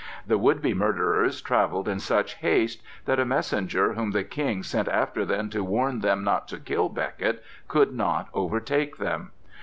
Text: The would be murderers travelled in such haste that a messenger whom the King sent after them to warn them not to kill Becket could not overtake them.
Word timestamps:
The 0.25 0.39
would 0.39 0.63
be 0.63 0.73
murderers 0.73 1.43
travelled 1.43 1.87
in 1.87 1.99
such 1.99 2.33
haste 2.39 2.81
that 3.05 3.19
a 3.19 3.23
messenger 3.23 3.93
whom 3.93 4.09
the 4.13 4.23
King 4.23 4.63
sent 4.63 4.87
after 4.87 5.25
them 5.25 5.47
to 5.51 5.63
warn 5.63 5.99
them 5.99 6.23
not 6.23 6.47
to 6.47 6.57
kill 6.57 6.89
Becket 6.89 7.43
could 7.67 7.93
not 7.93 8.27
overtake 8.33 8.97
them. 8.97 9.29